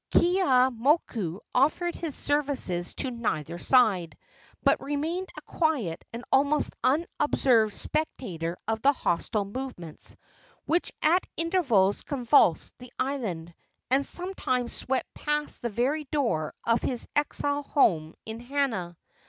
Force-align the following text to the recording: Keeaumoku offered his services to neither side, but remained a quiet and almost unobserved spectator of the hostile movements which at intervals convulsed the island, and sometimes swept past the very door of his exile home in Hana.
Keeaumoku 0.09 1.41
offered 1.53 1.93
his 1.95 2.15
services 2.15 2.95
to 2.95 3.11
neither 3.11 3.59
side, 3.59 4.17
but 4.63 4.81
remained 4.81 5.27
a 5.37 5.43
quiet 5.43 6.03
and 6.11 6.25
almost 6.31 6.73
unobserved 6.83 7.75
spectator 7.75 8.57
of 8.67 8.81
the 8.81 8.93
hostile 8.93 9.45
movements 9.45 10.15
which 10.65 10.91
at 11.03 11.27
intervals 11.37 12.01
convulsed 12.01 12.73
the 12.79 12.91
island, 12.97 13.53
and 13.91 14.03
sometimes 14.03 14.73
swept 14.73 15.13
past 15.13 15.61
the 15.61 15.69
very 15.69 16.05
door 16.05 16.55
of 16.65 16.81
his 16.81 17.07
exile 17.15 17.61
home 17.61 18.15
in 18.25 18.39
Hana. 18.39 18.97